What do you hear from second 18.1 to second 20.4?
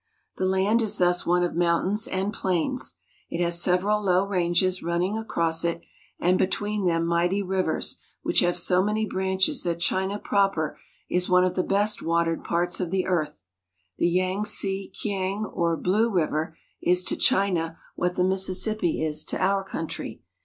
the Mississippi is to our country.